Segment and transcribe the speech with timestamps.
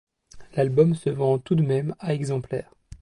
[0.55, 2.71] L'album se vend tout de même à exemplaires.